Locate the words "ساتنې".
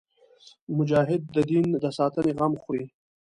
1.97-2.31